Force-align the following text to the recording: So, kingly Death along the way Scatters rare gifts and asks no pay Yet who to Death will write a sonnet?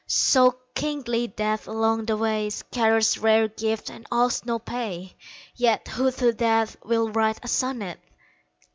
So, 0.07 0.57
kingly 0.73 1.27
Death 1.27 1.67
along 1.67 2.05
the 2.07 2.17
way 2.17 2.49
Scatters 2.49 3.19
rare 3.19 3.47
gifts 3.47 3.91
and 3.91 4.07
asks 4.11 4.47
no 4.47 4.57
pay 4.57 5.15
Yet 5.55 5.87
who 5.89 6.09
to 6.09 6.33
Death 6.33 6.75
will 6.83 7.11
write 7.11 7.37
a 7.43 7.47
sonnet? 7.47 7.99